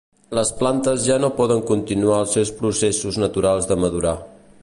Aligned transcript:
Les 0.35 0.51
plantes 0.61 1.03
ja 1.09 1.17
no 1.25 1.29
poden 1.41 1.61
continuar 1.73 2.17
els 2.23 2.33
seus 2.37 2.53
processos 2.63 3.21
naturals 3.27 3.69
de 3.73 3.79
madurar. 3.85 4.19